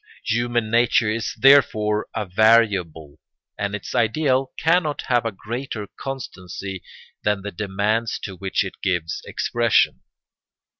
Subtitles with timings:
[0.25, 3.19] Human nature is therefore a variable,
[3.55, 6.81] and its ideal cannot have a greater constancy
[7.23, 10.01] than the demands to which it gives expression.